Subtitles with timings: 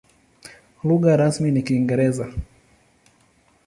[0.83, 2.25] Lugha rasmi ni Kiingereza.